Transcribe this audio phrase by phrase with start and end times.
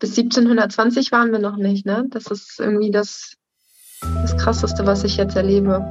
[0.00, 2.06] bis 1720 waren wir noch nicht, ne?
[2.08, 3.34] Das ist irgendwie das,
[4.00, 5.84] das Krasseste, was ich jetzt erlebe.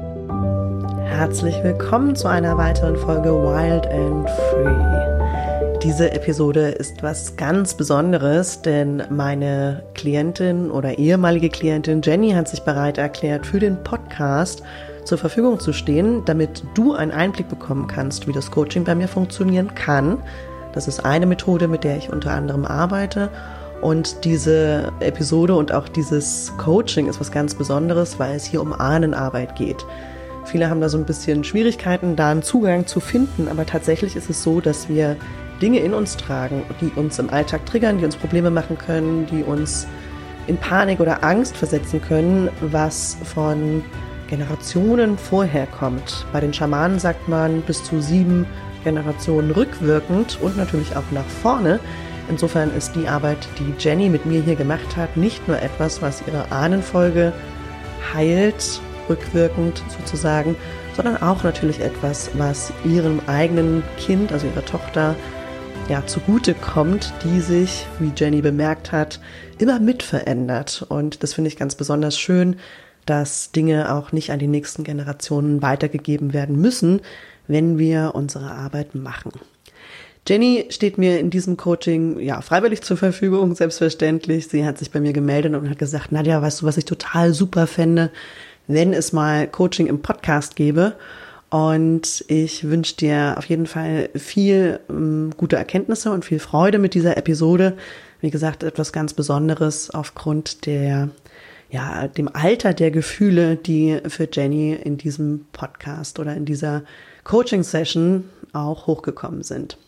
[1.03, 5.77] Herzlich willkommen zu einer weiteren Folge Wild and Free.
[5.83, 12.61] Diese Episode ist was ganz Besonderes, denn meine Klientin oder ehemalige Klientin Jenny hat sich
[12.61, 14.63] bereit erklärt, für den Podcast
[15.05, 19.07] zur Verfügung zu stehen, damit du einen Einblick bekommen kannst, wie das Coaching bei mir
[19.07, 20.17] funktionieren kann.
[20.73, 23.29] Das ist eine Methode, mit der ich unter anderem arbeite.
[23.81, 28.73] Und diese Episode und auch dieses Coaching ist was ganz Besonderes, weil es hier um
[28.73, 29.85] Ahnenarbeit geht.
[30.45, 34.29] Viele haben da so ein bisschen Schwierigkeiten, da einen Zugang zu finden, aber tatsächlich ist
[34.29, 35.15] es so, dass wir
[35.61, 39.43] Dinge in uns tragen, die uns im Alltag triggern, die uns Probleme machen können, die
[39.43, 39.87] uns
[40.47, 43.83] in Panik oder Angst versetzen können, was von
[44.27, 46.25] Generationen vorher kommt.
[46.31, 48.45] Bei den Schamanen sagt man bis zu sieben
[48.83, 51.79] Generationen rückwirkend und natürlich auch nach vorne.
[52.29, 56.23] Insofern ist die Arbeit, die Jenny mit mir hier gemacht hat, nicht nur etwas, was
[56.27, 57.33] ihre Ahnenfolge
[58.13, 60.55] heilt, rückwirkend sozusagen,
[60.95, 65.15] sondern auch natürlich etwas, was ihrem eigenen Kind, also ihrer Tochter,
[65.89, 69.19] ja, zugute kommt, die sich, wie Jenny bemerkt hat,
[69.57, 70.85] immer mit verändert.
[70.87, 72.57] Und das finde ich ganz besonders schön,
[73.07, 77.01] dass Dinge auch nicht an die nächsten Generationen weitergegeben werden müssen,
[77.47, 79.31] wenn wir unsere Arbeit machen.
[80.29, 84.47] Jenny steht mir in diesem Coaching ja freiwillig zur Verfügung, selbstverständlich.
[84.47, 87.33] Sie hat sich bei mir gemeldet und hat gesagt, Nadja, weißt du, was ich total
[87.33, 88.11] super fände,
[88.67, 90.93] wenn es mal Coaching im Podcast gäbe.
[91.49, 96.93] Und ich wünsche dir auf jeden Fall viel ähm, gute Erkenntnisse und viel Freude mit
[96.93, 97.75] dieser Episode.
[98.21, 101.09] Wie gesagt, etwas ganz Besonderes aufgrund der
[101.71, 106.83] ja, dem Alter der Gefühle, die für Jenny in diesem Podcast oder in dieser
[107.23, 109.79] Coaching-Session auch hochgekommen sind.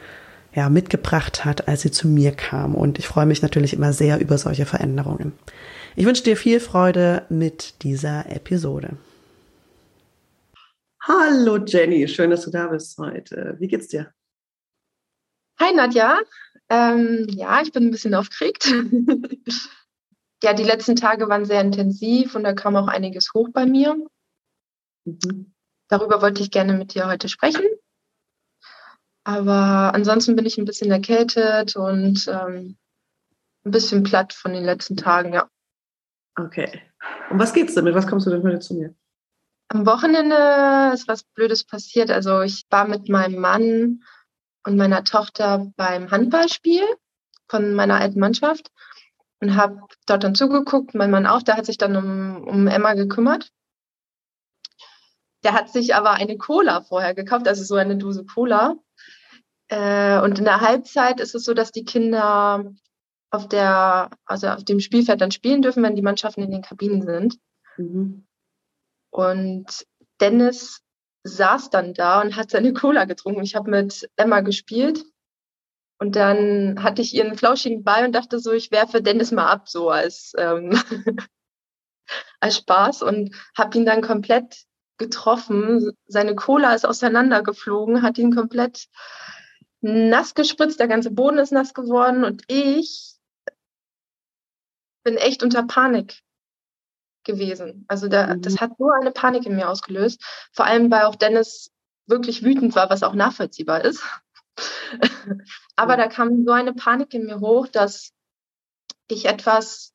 [0.57, 2.75] ja, mitgebracht hat, als sie zu mir kam.
[2.75, 5.35] Und ich freue mich natürlich immer sehr über solche Veränderungen.
[5.97, 8.97] Ich wünsche dir viel Freude mit dieser Episode.
[11.03, 13.57] Hallo Jenny, schön, dass du da bist heute.
[13.61, 14.13] Wie geht's dir?
[15.61, 16.19] Hi Nadja,
[16.69, 18.67] ähm, ja, ich bin ein bisschen aufgeregt.
[20.43, 23.95] ja, die letzten Tage waren sehr intensiv und da kam auch einiges hoch bei mir.
[25.05, 25.53] Mhm.
[25.89, 27.65] Darüber wollte ich gerne mit dir heute sprechen.
[29.27, 32.77] Aber ansonsten bin ich ein bisschen erkältet und ähm,
[33.65, 35.49] ein bisschen platt von den letzten Tagen, ja.
[36.37, 36.81] Okay.
[37.29, 37.83] Um was geht's denn?
[37.83, 38.95] Mit was kommst du denn heute zu mir?
[39.67, 42.13] Am Wochenende ist was Blödes passiert.
[42.13, 44.05] Also ich war mit meinem Mann
[44.65, 46.85] und meiner Tochter beim Handballspiel
[47.49, 48.71] von meiner alten Mannschaft
[49.41, 50.95] und habe dort dann zugeguckt.
[50.95, 53.51] Mein Mann auch, der hat sich dann um, um Emma gekümmert.
[55.43, 58.77] Der hat sich aber eine Cola vorher gekauft, also so eine Dose Cola.
[59.69, 62.73] Äh, und in der Halbzeit ist es so, dass die Kinder
[63.31, 67.03] auf der, also auf dem Spielfeld dann spielen dürfen, wenn die Mannschaften in den Kabinen
[67.03, 67.39] sind.
[67.77, 68.27] Mhm.
[69.11, 69.87] Und
[70.21, 70.83] Dennis
[71.25, 73.43] saß dann da und hat seine Cola getrunken.
[73.43, 75.05] Ich habe mit Emma gespielt
[75.99, 79.69] und dann hatte ich ihren flauschigen Ball und dachte so, ich werfe Dennis mal ab,
[79.69, 80.71] so als, ähm,
[82.41, 84.65] als Spaß und habe ihn dann komplett
[84.99, 85.93] getroffen.
[86.07, 88.87] Seine Cola ist auseinandergeflogen, hat ihn komplett
[89.81, 93.15] nass gespritzt, der ganze Boden ist nass geworden und ich
[95.05, 96.23] bin echt unter Panik
[97.25, 97.85] gewesen.
[97.89, 98.43] Also da, mhm.
[98.43, 100.23] das hat nur eine Panik in mir ausgelöst.
[100.53, 101.71] Vor allem, weil auch Dennis
[102.07, 104.03] wirklich wütend war, was auch nachvollziehbar ist.
[105.77, 105.99] Aber mhm.
[105.99, 108.13] da kam so eine Panik in mir hoch, dass
[109.09, 109.93] ich etwas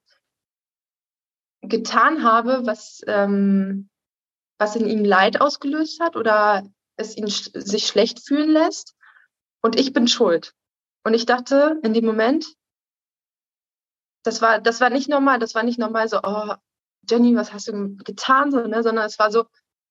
[1.61, 3.89] getan habe, was, ähm,
[4.57, 6.63] was in ihm Leid ausgelöst hat oder
[6.95, 8.95] es ihn sch sich schlecht fühlen lässt.
[9.61, 10.53] Und ich bin schuld.
[11.03, 12.45] Und ich dachte in dem Moment,
[14.23, 16.53] das war, das war nicht normal, das war nicht normal so, oh,
[17.09, 18.51] Jenny, was hast du getan?
[18.51, 18.83] So, ne?
[18.83, 19.45] Sondern es war so,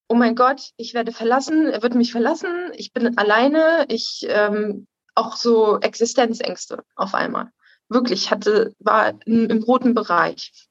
[0.09, 4.87] oh mein Gott, ich werde verlassen, er wird mich verlassen, ich bin alleine, ich ähm,
[5.15, 7.51] auch so Existenzängste auf einmal.
[7.89, 10.69] Wirklich hatte, war im, im roten Bereich.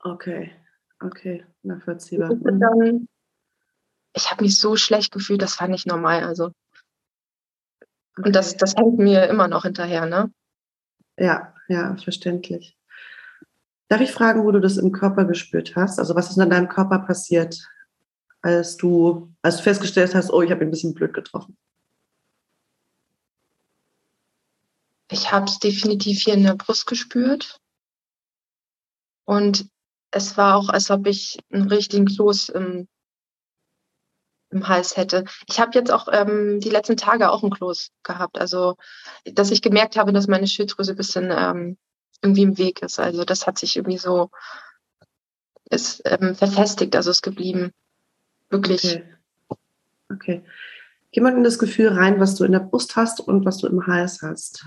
[0.00, 0.52] Okay,
[1.00, 2.30] okay, nachvollziehbar.
[2.32, 3.08] Ich, dann,
[4.12, 6.24] ich habe mich so schlecht gefühlt, das war nicht normal.
[6.24, 6.52] Also.
[8.16, 8.28] Okay.
[8.28, 10.32] Und das, das hängt mir immer noch hinterher, ne?
[11.18, 12.76] Ja, ja, verständlich.
[13.88, 15.98] Darf ich fragen, wo du das im Körper gespürt hast?
[15.98, 17.60] Also was ist in deinem Körper passiert,
[18.40, 21.56] als du, als du festgestellt hast, oh, ich habe ein bisschen blöd getroffen?
[25.10, 27.60] Ich habe es definitiv hier in der Brust gespürt.
[29.24, 29.68] Und
[30.10, 32.88] es war auch, als ob ich einen richtigen Kloß im,
[34.54, 35.24] im Hals hätte.
[35.48, 38.38] Ich habe jetzt auch ähm, die letzten Tage auch einen Kloß gehabt.
[38.38, 38.76] Also,
[39.24, 41.76] dass ich gemerkt habe, dass meine Schilddrüse ein bisschen ähm,
[42.22, 42.98] irgendwie im Weg ist.
[42.98, 44.30] Also, das hat sich irgendwie so
[45.70, 47.72] ist ähm, verfestigt, also ist geblieben.
[48.50, 48.84] Wirklich.
[48.84, 49.60] Okay.
[50.10, 50.44] okay.
[51.10, 53.66] Geh mal in das Gefühl rein, was du in der Brust hast und was du
[53.66, 54.66] im Hals hast.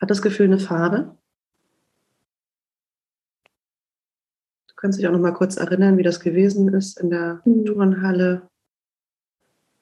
[0.00, 1.16] Hat das Gefühl eine Farbe?
[4.86, 7.64] Kannst dich auch noch mal kurz erinnern, wie das gewesen ist in der mhm.
[7.64, 8.48] Turnhalle,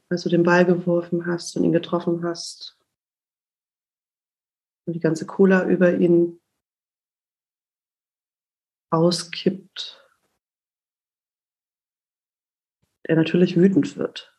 [0.08, 2.78] als du den Ball geworfen hast und ihn getroffen hast
[4.86, 6.40] und die ganze Cola über ihn
[8.88, 10.02] auskippt,
[13.02, 14.34] er natürlich wütend wird.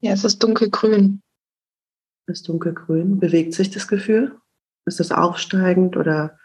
[0.00, 1.22] Ja, es ist dunkelgrün.
[2.28, 3.18] Ist dunkelgrün.
[3.18, 4.38] Bewegt sich das Gefühl?
[4.84, 6.38] Ist es aufsteigend oder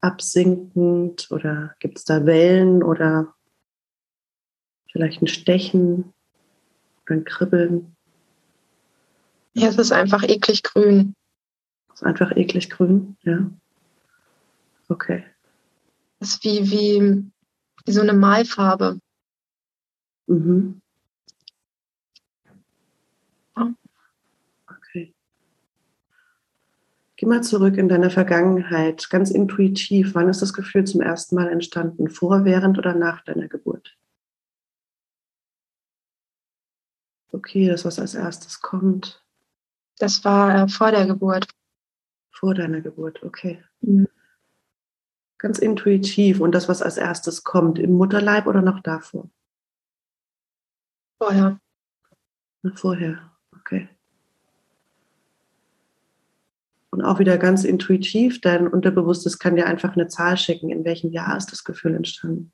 [0.00, 3.34] absinkend oder gibt es da Wellen oder
[4.92, 6.12] vielleicht ein Stechen
[7.04, 7.96] oder ein Kribbeln?
[9.54, 11.16] Ja, es ist einfach eklig grün.
[11.88, 13.50] Es ist einfach eklig grün, ja.
[14.88, 15.24] Okay.
[16.20, 17.32] Es ist wie, wie,
[17.84, 19.00] wie so eine Malfarbe.
[20.28, 20.80] Mhm.
[24.70, 25.12] Okay.
[27.18, 30.14] Geh mal zurück in deine Vergangenheit, ganz intuitiv.
[30.14, 32.08] Wann ist das Gefühl zum ersten Mal entstanden?
[32.08, 33.98] Vor, während oder nach deiner Geburt?
[37.32, 39.26] Okay, das, was als erstes kommt.
[39.98, 41.48] Das war äh, vor der Geburt.
[42.30, 43.64] Vor deiner Geburt, okay.
[43.80, 44.06] Mhm.
[45.38, 46.38] Ganz intuitiv.
[46.38, 49.28] Und das, was als erstes kommt, im Mutterleib oder noch davor?
[51.20, 51.58] Vorher.
[52.76, 53.88] Vorher, okay.
[56.98, 61.12] Und auch wieder ganz intuitiv, dein Unterbewusstes kann dir einfach eine Zahl schicken, in welchem
[61.12, 62.50] Jahr ist das Gefühl entstanden.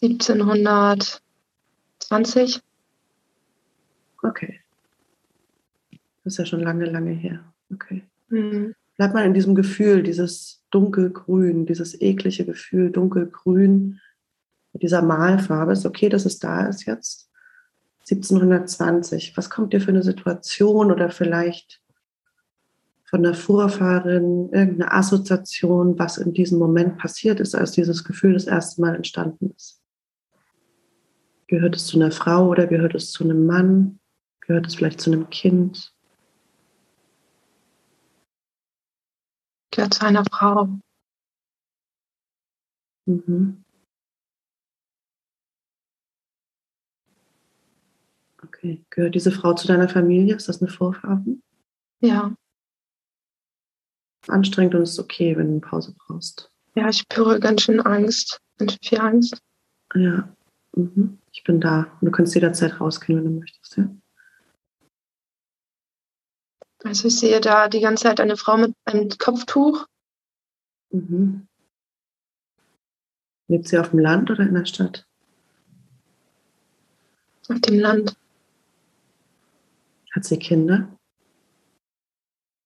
[0.00, 2.62] 1720.
[4.22, 4.60] Okay.
[6.24, 7.44] Das ist ja schon lange, lange her.
[7.70, 8.02] Okay.
[8.30, 8.74] Mhm.
[8.96, 14.00] Bleib mal in diesem Gefühl, dieses dunkelgrün, dieses eklige Gefühl, dunkelgrün
[14.72, 15.72] mit dieser Malfarbe.
[15.72, 17.25] Ist okay, dass es da ist jetzt?
[18.08, 19.36] 1720.
[19.36, 21.82] Was kommt dir für eine Situation oder vielleicht
[23.04, 28.46] von der Vorfahrin irgendeine Assoziation, was in diesem Moment passiert ist, als dieses Gefühl das
[28.46, 29.82] erste Mal entstanden ist?
[31.48, 34.00] Gehört es zu einer Frau oder gehört es zu einem Mann?
[34.40, 35.92] Gehört es vielleicht zu einem Kind?
[39.70, 40.68] Gehört zu einer Frau.
[43.06, 43.65] Mhm.
[48.66, 48.84] Okay.
[48.90, 50.34] Gehört diese Frau zu deiner Familie?
[50.34, 51.42] Ist das eine Vorfahrin?
[52.00, 52.34] Ja.
[54.26, 56.50] Anstrengend und ist okay, wenn du eine Pause brauchst.
[56.74, 58.40] Ja, ich spüre ganz schön Angst.
[58.58, 59.38] Ganz schön viel Angst.
[59.94, 60.28] Ja.
[60.72, 61.18] Mhm.
[61.32, 61.86] Ich bin da.
[62.00, 63.88] Und du kannst jederzeit rausgehen, wenn du möchtest, ja?
[66.82, 69.86] Also ich sehe da die ganze Zeit eine Frau mit einem Kopftuch.
[70.90, 71.46] Mhm.
[73.48, 75.06] Lebt sie auf dem Land oder in der Stadt?
[77.48, 78.16] Auf dem Land.
[80.16, 80.98] Hat sie Kinder?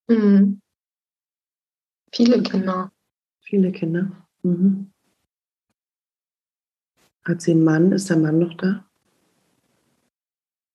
[0.08, 0.60] Mhm.
[2.12, 2.92] Viele Kinder.
[3.40, 4.12] Viele Kinder.
[4.44, 4.92] Mhm.
[7.24, 7.90] Hat sie einen Mann?
[7.90, 8.88] Ist der Mann noch da?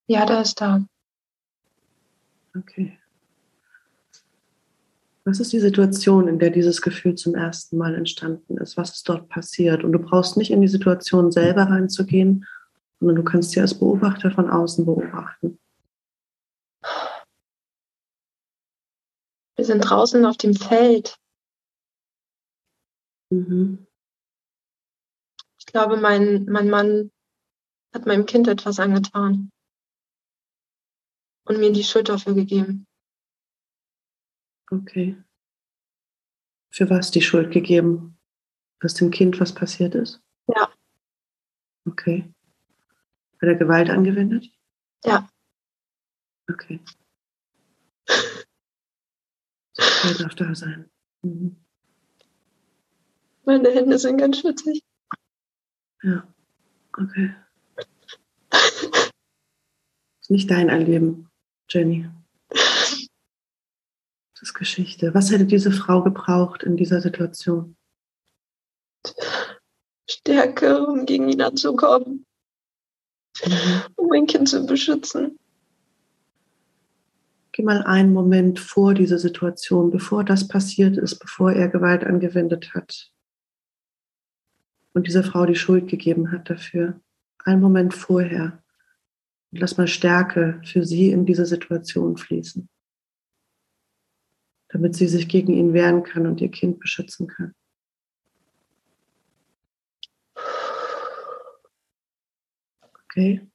[0.08, 0.86] Ja, der ist da.
[2.58, 3.00] Okay.
[5.24, 8.76] Was ist die Situation, in der dieses Gefühl zum ersten Mal entstanden ist?
[8.76, 9.86] Was ist dort passiert?
[9.86, 12.46] Und du brauchst nicht in die Situation selber reinzugehen,
[13.00, 15.58] sondern du kannst sie als Beobachter von außen beobachten.
[19.56, 21.18] Wir sind draußen auf dem Feld.
[23.32, 23.88] Mhm.
[25.60, 27.12] Ich glaube, mein, mein Mann
[27.94, 29.52] hat meinem Kind etwas angetan.
[31.46, 32.88] und mir die Schuld dafür gegeben.
[34.70, 35.16] Okay.
[36.72, 38.18] Für was die Schuld gegeben?
[38.80, 40.22] Dass dem Kind was passiert ist?
[40.48, 40.74] Ja.
[41.88, 42.34] Okay.
[43.42, 44.50] Hat er Gewalt angewendet?
[45.06, 45.30] Ja.
[46.50, 46.80] Okay.
[50.06, 50.90] Das darf da sein.
[51.24, 51.56] Mhm.
[53.44, 54.84] Meine Hände sind ganz schwitzig.
[56.04, 56.28] Ja.
[56.98, 57.34] Okay.
[60.22, 61.30] ist nicht dein Erleben,
[61.70, 62.10] Jenny.
[62.50, 63.08] Das
[64.42, 65.14] ist Geschichte.
[65.14, 67.76] Was hätte diese Frau gebraucht in dieser Situation?
[70.10, 72.26] Stärke, um gegen ihn anzukommen.
[73.44, 73.82] Mhm.
[73.96, 75.38] Um mein Kind zu beschützen.
[77.56, 82.74] Geh mal einen Moment vor diese Situation, bevor das passiert ist, bevor er Gewalt angewendet
[82.74, 83.14] hat
[84.92, 87.00] und dieser Frau die Schuld gegeben hat dafür.
[87.46, 88.62] Einen Moment vorher.
[89.54, 92.68] Und lass mal Stärke für sie in diese Situation fließen,
[94.68, 97.56] damit sie sich gegen ihn wehren kann und ihr Kind beschützen kann.
[103.06, 103.48] Okay.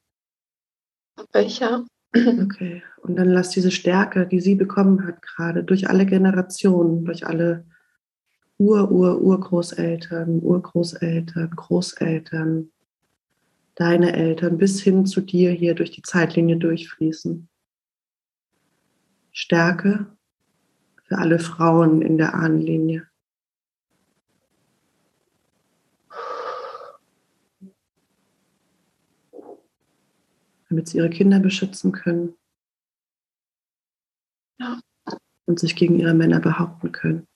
[1.32, 1.84] Welcher?
[2.12, 2.82] Okay.
[3.02, 7.64] Und dann lass diese Stärke, die sie bekommen hat, gerade durch alle Generationen, durch alle
[8.58, 12.70] Ur, Ur, Urgroßeltern, Urgroßeltern, Großeltern,
[13.74, 17.48] deine Eltern bis hin zu dir hier durch die Zeitlinie durchfließen.
[19.32, 20.06] Stärke
[21.04, 23.09] für alle Frauen in der Ahnenlinie.
[30.70, 32.34] Damit sie ihre Kinder beschützen können.
[34.58, 34.80] Ja.
[35.46, 37.26] Und sich gegen ihre Männer behaupten können.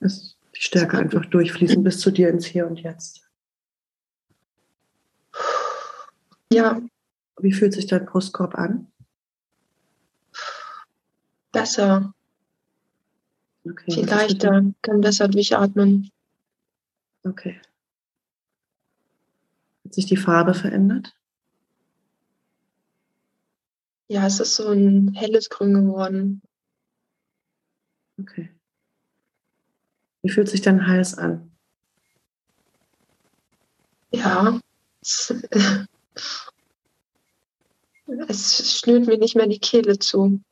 [0.00, 3.30] Dass die Stärke einfach durchfließen bis zu dir ins Hier und Jetzt.
[6.52, 6.82] Ja.
[7.38, 8.92] Wie fühlt sich dein Brustkorb an?
[11.52, 12.12] Besser.
[13.64, 16.10] Okay, Viel leichter, kann besser durchatmen.
[17.22, 17.60] Okay.
[19.84, 21.14] Hat sich die Farbe verändert?
[24.12, 26.42] Ja, es ist so ein helles Grün geworden.
[28.20, 28.50] Okay.
[30.20, 31.50] Wie fühlt sich dein Hals an?
[34.10, 34.60] Ja,
[35.00, 35.32] es,
[38.28, 40.42] es schnürt mir nicht mehr die Kehle zu.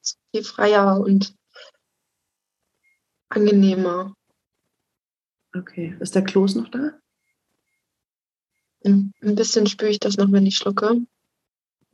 [0.00, 1.34] Es ist viel freier und
[3.28, 4.14] angenehmer.
[5.52, 6.92] Okay, ist der Kloß noch da?
[8.84, 11.04] Ein bisschen spüre ich das noch, wenn ich schlucke.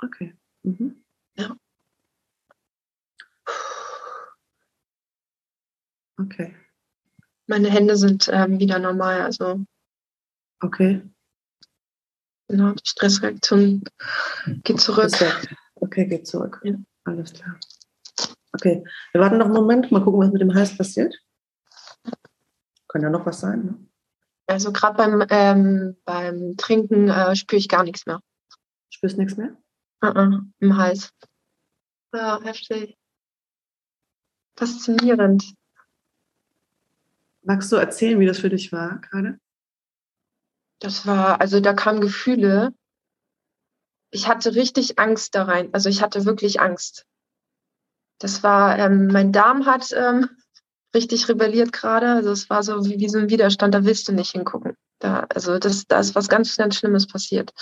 [0.02, 0.37] Okay.
[0.62, 1.04] Mhm.
[1.36, 1.56] Ja.
[6.18, 6.54] Okay.
[7.46, 9.64] Meine Hände sind ähm, wieder normal, also.
[10.60, 11.02] Okay.
[12.48, 13.84] Genau, die Stressreaktion
[14.64, 15.12] geht zurück.
[15.76, 16.60] Okay, geht zurück.
[16.64, 16.74] Ja.
[17.04, 17.58] Alles klar.
[18.52, 21.14] Okay, wir warten noch einen Moment, mal gucken, was mit dem Hals passiert.
[22.88, 23.64] Kann ja noch was sein.
[23.64, 23.88] Ne?
[24.46, 28.20] Also gerade beim, ähm, beim Trinken äh, spüre ich gar nichts mehr.
[28.90, 29.56] Spürst nichts mehr?
[30.02, 31.10] -uh, Im Hals.
[32.12, 32.96] Ja, heftig.
[34.56, 35.54] Faszinierend.
[37.42, 39.38] Magst du erzählen, wie das für dich war gerade?
[40.80, 42.74] Das war, also da kamen Gefühle.
[44.10, 45.70] Ich hatte richtig Angst da rein.
[45.72, 47.06] Also ich hatte wirklich Angst.
[48.18, 50.28] Das war, ähm, mein Darm hat ähm,
[50.94, 52.12] richtig rebelliert gerade.
[52.12, 54.76] Also es war so wie, wie so ein Widerstand, da willst du nicht hingucken.
[54.98, 57.52] Da, also das, da ist was ganz, ganz Schlimmes passiert.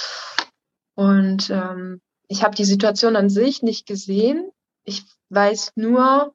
[0.94, 4.50] Und ähm, ich habe die Situation an sich nicht gesehen.
[4.84, 6.34] Ich weiß nur,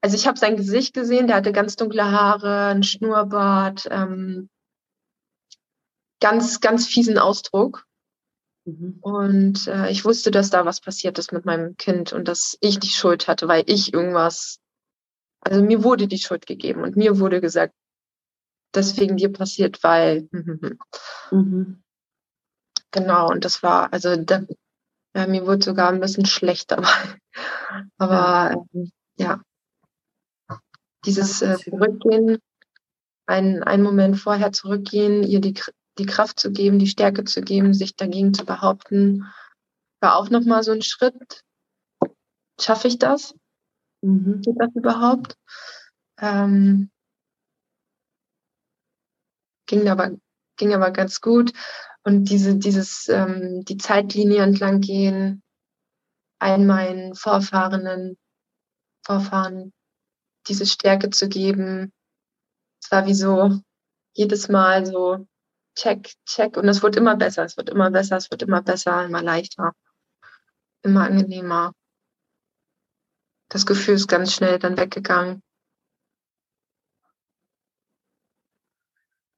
[0.00, 4.48] also ich habe sein Gesicht gesehen, der hatte ganz dunkle Haare, ein Schnurrbart, ähm,
[6.20, 7.86] ganz, ganz fiesen Ausdruck.
[8.64, 8.98] Mhm.
[9.00, 12.78] Und äh, ich wusste, dass da was passiert ist mit meinem Kind und dass ich
[12.78, 14.58] die Schuld hatte, weil ich irgendwas,
[15.40, 17.74] also mir wurde die Schuld gegeben und mir wurde gesagt,
[18.74, 20.28] deswegen dir passiert, weil.
[21.30, 21.82] Mhm.
[22.92, 24.42] Genau, und das war, also da,
[25.16, 26.90] ja, mir wurde sogar ein bisschen schlecht dabei.
[27.98, 29.42] Aber ja, ähm, ja.
[31.06, 32.38] dieses äh, Zurückgehen,
[33.26, 35.54] einen, einen Moment vorher zurückgehen, ihr die,
[35.98, 39.24] die Kraft zu geben, die Stärke zu geben, sich dagegen zu behaupten,
[40.00, 41.42] war auch nochmal so ein Schritt.
[42.60, 43.34] Schaffe ich das?
[44.02, 44.42] Mhm.
[44.42, 45.34] Geht das überhaupt?
[46.18, 46.90] Ähm,
[49.66, 50.10] ging aber,
[50.58, 51.52] ging aber ganz gut.
[52.06, 55.42] Und diese, dieses, ähm, die Zeitlinie entlang gehen,
[56.38, 58.16] all meinen Vorfahrenen,
[59.04, 59.72] Vorfahren
[60.46, 61.92] diese Stärke zu geben.
[62.80, 63.58] Es war wie so
[64.14, 65.26] jedes Mal so
[65.76, 66.56] check, check.
[66.56, 69.72] Und es wird immer besser, es wird immer besser, es wird immer besser, immer leichter.
[70.82, 71.72] immer angenehmer.
[73.48, 75.42] Das Gefühl ist ganz schnell dann weggegangen.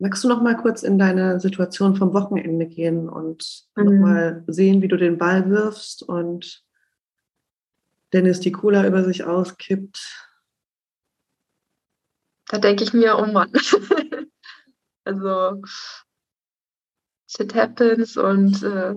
[0.01, 3.85] Magst du noch mal kurz in deine Situation vom Wochenende gehen und mhm.
[3.85, 6.65] noch mal sehen, wie du den Ball wirfst und
[8.13, 10.29] Dennis die Cola über sich auskippt?
[12.47, 13.53] Da denke ich mir, oh Mann.
[15.05, 15.63] also,
[17.27, 18.95] shit happens und äh,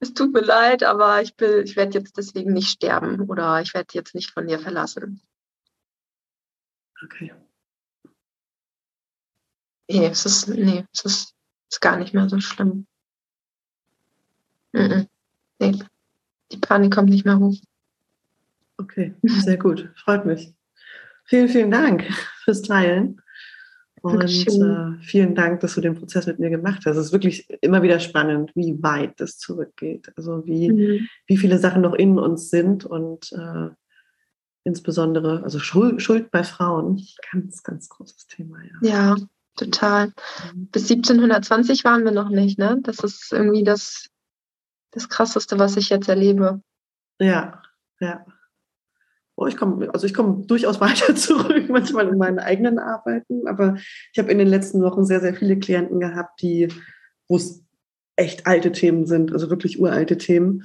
[0.00, 3.88] es tut mir leid, aber ich, ich werde jetzt deswegen nicht sterben oder ich werde
[3.92, 5.20] jetzt nicht von dir verlassen.
[7.04, 7.32] Okay.
[9.88, 11.34] Nee, es ist, nee, es ist,
[11.70, 12.86] ist gar nicht mehr so schlimm.
[14.72, 15.02] Mm
[15.58, 15.72] Nee,
[16.52, 17.56] die Panik kommt nicht mehr hoch.
[18.76, 19.90] Okay, sehr gut.
[19.96, 20.52] Freut mich.
[21.24, 22.04] Vielen, vielen Dank
[22.44, 23.20] fürs Teilen.
[24.02, 26.96] Und äh, vielen Dank, dass du den Prozess mit mir gemacht hast.
[26.96, 30.12] Es ist wirklich immer wieder spannend, wie weit das zurückgeht.
[30.16, 31.08] Also wie, mhm.
[31.26, 33.70] wie viele Sachen noch in uns sind und äh,
[34.62, 38.58] insbesondere, also Schuld, Schuld bei Frauen, ganz, ganz großes Thema.
[38.82, 39.16] Ja, ja
[39.56, 40.08] total.
[40.54, 40.68] Mhm.
[40.72, 42.78] Bis 1720 waren wir noch nicht, ne?
[42.82, 44.08] Das ist irgendwie das,
[44.92, 46.60] das Krasseste, was ich jetzt erlebe.
[47.18, 47.62] Ja,
[48.00, 48.24] ja.
[49.36, 53.76] Oh, ich komme, also ich komme durchaus weiter zurück, manchmal in meinen eigenen Arbeiten, aber
[54.12, 56.68] ich habe in den letzten Wochen sehr, sehr viele Klienten gehabt, die,
[57.28, 57.62] wo es
[58.16, 60.62] echt alte Themen sind, also wirklich uralte Themen.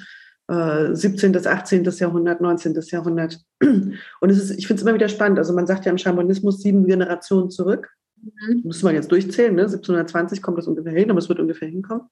[0.50, 1.32] 17.
[1.32, 1.86] bis 18.
[1.86, 2.78] Jahrhundert, 19.
[2.90, 3.40] Jahrhundert.
[3.62, 5.40] Und es ist, ich finde es immer wieder spannend.
[5.40, 7.90] Also man sagt ja im Schamanismus sieben Generationen zurück.
[8.22, 8.62] Mhm.
[8.64, 9.64] Muss man jetzt durchzählen, ne?
[9.64, 12.08] 1720 kommt das ungefähr hin, aber es wird ungefähr hinkommen.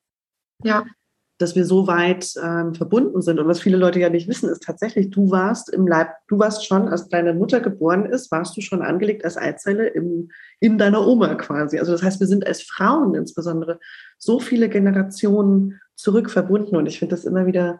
[0.64, 0.86] Ja.
[1.38, 3.40] Dass wir so weit ähm, verbunden sind.
[3.40, 6.66] Und was viele Leute ja nicht wissen, ist tatsächlich, du warst im Leib, du warst
[6.66, 11.08] schon, als deine Mutter geboren ist, warst du schon angelegt als Eizelle im, in deiner
[11.08, 11.80] Oma quasi.
[11.80, 13.80] Also das heißt, wir sind als Frauen insbesondere
[14.18, 16.76] so viele Generationen zurück verbunden.
[16.76, 17.80] Und ich finde das immer wieder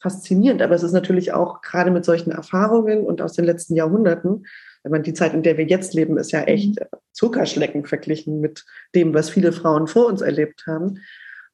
[0.00, 0.62] faszinierend.
[0.62, 4.44] Aber es ist natürlich auch gerade mit solchen Erfahrungen und aus den letzten Jahrhunderten
[4.88, 6.98] wenn man die Zeit, in der wir jetzt leben, ist ja echt mhm.
[7.12, 11.00] Zuckerschlecken verglichen mit dem, was viele Frauen vor uns erlebt haben.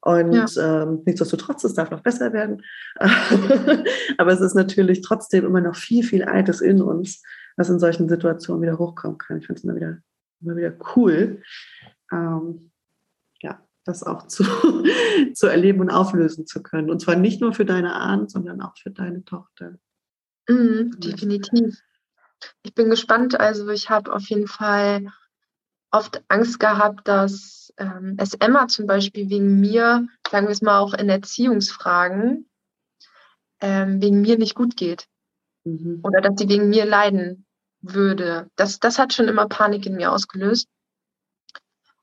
[0.03, 0.83] Und ja.
[0.83, 2.63] ähm, nichtsdestotrotz, es darf noch besser werden.
[4.19, 7.23] Aber es ist natürlich trotzdem immer noch viel, viel Altes in uns,
[7.57, 9.39] was in solchen Situationen wieder hochkommen kann.
[9.39, 9.99] Ich finde es immer wieder,
[10.41, 11.43] immer wieder cool,
[12.13, 12.71] ähm,
[13.43, 14.45] ja, das auch zu,
[15.35, 16.89] zu erleben und auflösen zu können.
[16.89, 19.79] Und zwar nicht nur für deine Ahnen, sondern auch für deine Tochter.
[20.49, 21.83] Mhm, definitiv.
[22.63, 23.39] Ich bin gespannt.
[23.39, 25.07] Also ich habe auf jeden Fall
[25.91, 30.79] oft Angst gehabt, dass ähm, es Emma zum Beispiel wegen mir, sagen wir es mal
[30.79, 32.49] auch in Erziehungsfragen,
[33.61, 35.07] ähm, wegen mir nicht gut geht.
[35.65, 36.01] Mhm.
[36.03, 37.47] Oder dass sie wegen mir leiden
[37.81, 38.51] würde.
[38.57, 40.69] Das, das hat schon immer Panik in mir ausgelöst.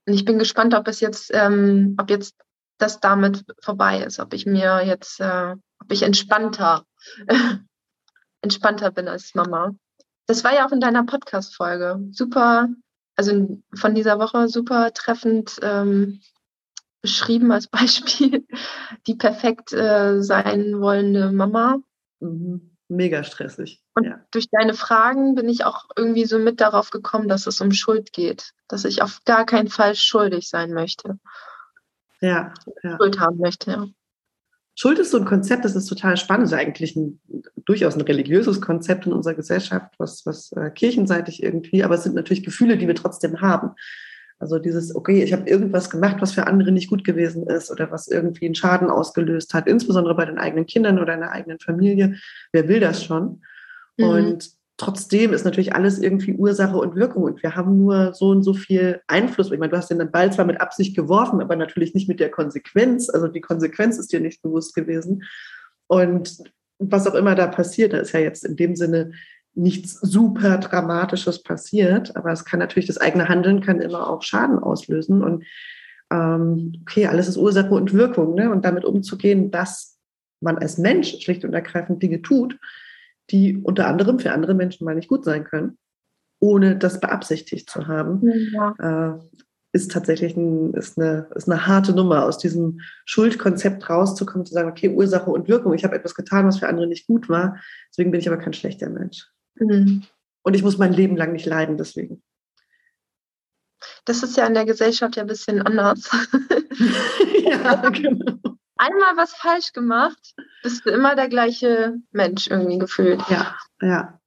[0.05, 2.35] Und ich bin gespannt, ob es jetzt, ähm, ob jetzt
[2.77, 6.85] das damit vorbei ist, ob ich mir jetzt, äh, ob ich entspannter,
[8.41, 9.75] entspannter bin als Mama.
[10.31, 11.99] Das war ja auch in deiner Podcast-Folge.
[12.11, 12.69] Super,
[13.17, 16.21] also von dieser Woche super treffend ähm,
[17.01, 18.47] beschrieben als Beispiel.
[19.07, 21.79] Die perfekt äh, sein wollende Mama.
[22.21, 22.77] Mhm.
[22.87, 23.83] Mega stressig.
[23.93, 24.21] Und ja.
[24.31, 28.13] durch deine Fragen bin ich auch irgendwie so mit darauf gekommen, dass es um Schuld
[28.13, 28.53] geht.
[28.69, 31.19] Dass ich auf gar keinen Fall schuldig sein möchte.
[32.21, 32.53] Ja.
[32.83, 32.95] ja.
[32.95, 33.85] Schuld haben möchte, ja.
[34.75, 37.19] Schuld ist so ein Konzept, das ist total spannend, das ist eigentlich ein,
[37.65, 42.15] durchaus ein religiöses Konzept in unserer Gesellschaft, was, was äh, kirchenseitig irgendwie, aber es sind
[42.15, 43.71] natürlich Gefühle, die wir trotzdem haben.
[44.39, 47.91] Also dieses, okay, ich habe irgendwas gemacht, was für andere nicht gut gewesen ist oder
[47.91, 51.59] was irgendwie einen Schaden ausgelöst hat, insbesondere bei den eigenen Kindern oder in der eigenen
[51.59, 52.15] Familie.
[52.51, 53.43] Wer will das schon?
[53.97, 54.05] Mhm.
[54.05, 58.41] Und trotzdem ist natürlich alles irgendwie Ursache und Wirkung und wir haben nur so und
[58.41, 59.51] so viel Einfluss.
[59.51, 62.31] Ich meine, du hast den Ball zwar mit Absicht geworfen, aber natürlich nicht mit der
[62.31, 63.07] Konsequenz.
[63.07, 65.23] Also die Konsequenz ist dir nicht bewusst gewesen.
[65.85, 66.43] Und
[66.79, 69.11] was auch immer da passiert, da ist ja jetzt in dem Sinne
[69.53, 74.57] nichts super Dramatisches passiert, aber es kann natürlich, das eigene Handeln kann immer auch Schaden
[74.57, 75.23] auslösen.
[75.23, 75.43] Und
[76.11, 78.49] ähm, okay, alles ist Ursache und Wirkung, ne?
[78.49, 79.99] Und damit umzugehen, dass
[80.39, 82.57] man als Mensch schlicht und ergreifend Dinge tut,
[83.31, 85.77] die unter anderem für andere Menschen mal nicht gut sein können,
[86.39, 88.21] ohne das beabsichtigt zu haben,
[88.53, 89.15] ja.
[89.15, 89.19] äh,
[89.73, 94.69] ist tatsächlich ein, ist eine, ist eine harte Nummer, aus diesem Schuldkonzept rauszukommen, zu sagen,
[94.69, 97.57] okay, Ursache und Wirkung, ich habe etwas getan, was für andere nicht gut war,
[97.89, 99.27] deswegen bin ich aber kein schlechter Mensch.
[99.55, 100.03] Mhm.
[100.43, 102.21] Und ich muss mein Leben lang nicht leiden deswegen.
[104.05, 106.09] Das ist ja in der Gesellschaft ja ein bisschen anders.
[107.43, 113.21] ja, genau einmal was falsch gemacht, bist du immer der gleiche Mensch irgendwie gefühlt.
[113.29, 114.19] Ja, ja.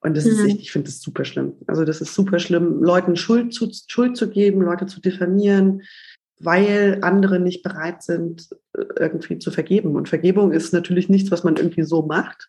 [0.00, 0.46] Und das ist, mhm.
[0.46, 1.54] ich, ich finde das super schlimm.
[1.66, 5.82] Also das ist super schlimm, Leuten Schuld zu, Schuld zu geben, Leute zu diffamieren,
[6.38, 9.96] weil andere nicht bereit sind, äh, irgendwie zu vergeben.
[9.96, 12.48] Und Vergebung ist natürlich nichts, was man irgendwie so macht,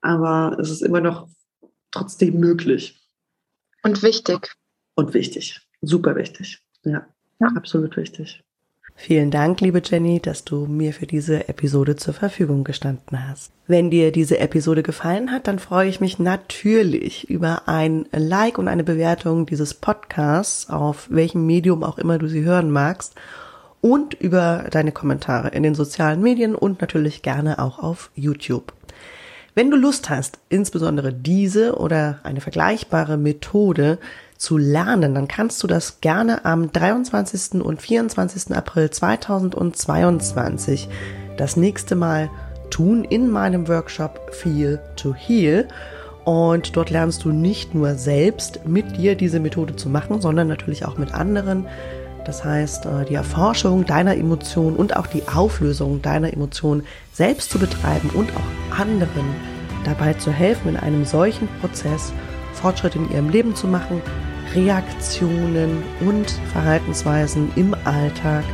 [0.00, 1.28] aber es ist immer noch
[1.90, 3.02] trotzdem möglich.
[3.82, 4.54] Und wichtig.
[4.94, 5.60] Und wichtig.
[5.80, 6.62] Super wichtig.
[6.84, 7.06] Ja,
[7.40, 7.48] ja.
[7.56, 8.44] absolut wichtig.
[8.96, 13.50] Vielen Dank, liebe Jenny, dass du mir für diese Episode zur Verfügung gestanden hast.
[13.66, 18.68] Wenn dir diese Episode gefallen hat, dann freue ich mich natürlich über ein Like und
[18.68, 23.14] eine Bewertung dieses Podcasts, auf welchem Medium auch immer du sie hören magst,
[23.80, 28.74] und über deine Kommentare in den sozialen Medien und natürlich gerne auch auf YouTube.
[29.54, 33.98] Wenn du Lust hast, insbesondere diese oder eine vergleichbare Methode
[34.40, 37.60] zu lernen, dann kannst du das gerne am 23.
[37.62, 38.56] und 24.
[38.56, 40.88] April 2022
[41.36, 42.30] das nächste Mal
[42.70, 45.68] tun in meinem Workshop Feel to Heal.
[46.24, 50.86] Und dort lernst du nicht nur selbst mit dir diese Methode zu machen, sondern natürlich
[50.86, 51.66] auch mit anderen.
[52.24, 57.58] Das heißt, äh, die Erforschung deiner Emotionen und auch die Auflösung deiner Emotionen selbst zu
[57.58, 59.26] betreiben und auch anderen
[59.84, 62.12] dabei zu helfen, in einem solchen Prozess
[62.54, 64.02] Fortschritte in ihrem Leben zu machen,
[64.54, 68.44] Reaktionen und Verhaltensweisen im Alltag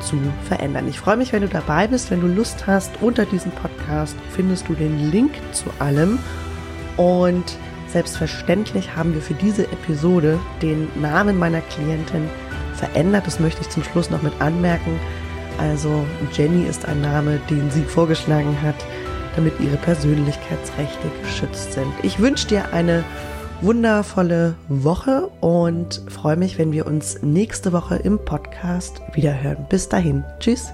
[0.00, 0.88] zu verändern.
[0.88, 2.10] Ich freue mich, wenn du dabei bist.
[2.10, 6.18] Wenn du Lust hast, unter diesem Podcast findest du den Link zu allem.
[6.96, 7.56] Und
[7.88, 12.28] selbstverständlich haben wir für diese Episode den Namen meiner Klientin
[12.74, 13.26] verändert.
[13.26, 14.98] Das möchte ich zum Schluss noch mit anmerken.
[15.58, 18.76] Also Jenny ist ein Name, den sie vorgeschlagen hat,
[19.36, 21.92] damit ihre Persönlichkeitsrechte geschützt sind.
[22.02, 23.04] Ich wünsche dir eine
[23.62, 29.66] wundervolle Woche und freue mich, wenn wir uns nächste Woche im Podcast wiederhören.
[29.68, 30.24] Bis dahin.
[30.38, 30.68] Tschüss.